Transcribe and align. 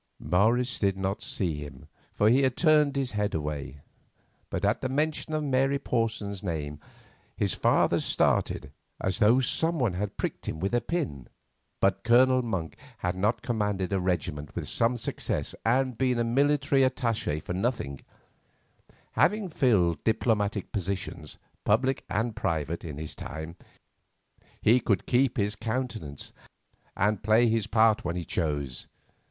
Morris 0.17 0.79
did 0.79 0.97
not 0.97 1.21
see 1.21 1.57
him, 1.57 1.85
for 2.11 2.27
he 2.27 2.41
had 2.41 2.57
turned 2.57 2.95
his 2.95 3.11
head 3.11 3.35
away; 3.35 3.81
but 4.49 4.65
at 4.65 4.81
the 4.81 4.89
mention 4.89 5.31
of 5.31 5.43
Mary 5.43 5.77
Porson's 5.77 6.41
name 6.41 6.79
his 7.37 7.53
father 7.53 7.99
started, 7.99 8.71
as 8.99 9.19
though 9.19 9.39
someone 9.39 9.93
had 9.93 10.17
pricked 10.17 10.47
him 10.47 10.59
with 10.59 10.73
a 10.73 10.81
pin. 10.81 11.27
But 11.79 12.03
Colonel 12.03 12.41
Monk 12.41 12.77
had 13.05 13.15
not 13.15 13.43
commanded 13.43 13.93
a 13.93 13.99
regiment 13.99 14.55
with 14.55 14.67
some 14.67 14.97
success 14.97 15.53
and 15.63 15.99
been 15.99 16.17
a 16.17 16.23
military 16.23 16.81
attache 16.83 17.39
for 17.39 17.53
nothing; 17.53 18.01
having 19.11 19.49
filled 19.49 20.03
diplomatic 20.03 20.71
positions, 20.71 21.37
public 21.63 22.03
and 22.09 22.35
private, 22.35 22.83
in 22.83 22.97
his 22.97 23.13
time, 23.13 23.55
he 24.63 24.79
could 24.79 25.05
keep 25.05 25.37
his 25.37 25.55
countenance, 25.55 26.33
and 26.97 27.21
play 27.21 27.47
his 27.47 27.67
part 27.67 28.03
when 28.03 28.15
he 28.15 28.25
chose. 28.25 28.87